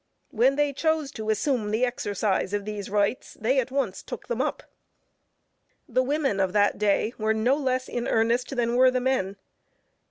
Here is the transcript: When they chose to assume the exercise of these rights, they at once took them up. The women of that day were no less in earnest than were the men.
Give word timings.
When 0.31 0.55
they 0.55 0.73
chose 0.73 1.11
to 1.11 1.29
assume 1.29 1.69
the 1.69 1.85
exercise 1.85 2.55
of 2.55 2.65
these 2.65 2.89
rights, 2.89 3.37
they 3.39 3.59
at 3.59 3.69
once 3.69 4.01
took 4.01 4.27
them 4.27 4.41
up. 4.41 4.63
The 5.87 6.01
women 6.01 6.39
of 6.39 6.53
that 6.53 6.79
day 6.79 7.13
were 7.19 7.35
no 7.35 7.55
less 7.55 7.87
in 7.87 8.07
earnest 8.07 8.55
than 8.55 8.75
were 8.75 8.89
the 8.89 8.99
men. 8.99 9.35